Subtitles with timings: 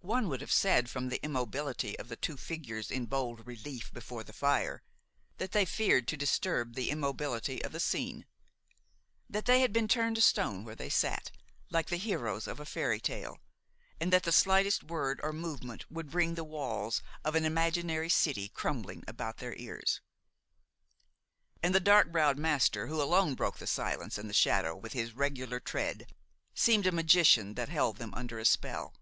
[0.00, 4.24] One would have said, from the immobility of the two figures in bold relief before
[4.24, 4.82] the fire,
[5.36, 8.24] that they feared to disturb the immobility of the scene;
[9.28, 11.30] that they had been turned to stone where they sat,
[11.68, 13.38] like the heroes of a fairy tale,
[14.00, 18.48] and that the slightest word or movement would bring the walls of an imaginary city
[18.48, 20.00] crumbling about their ears.
[21.62, 25.12] And the dark browed master, who alone broke the silence and the shadow with his
[25.12, 26.06] regular tread,
[26.54, 28.94] seemed a magician who held them under a spell.